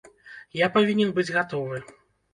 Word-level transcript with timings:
Я 0.59 0.69
павінен 0.77 1.13
быць 1.19 1.29
гатовы. 1.39 1.77